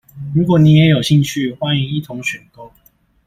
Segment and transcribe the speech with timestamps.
[0.33, 2.73] 如果你也有興趣，歡迎一同選購。